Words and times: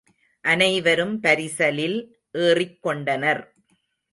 அனைவரும் 0.43 1.13
பரிசலில் 1.21 1.97
ஏறிக்கொண்டனர். 2.37 3.43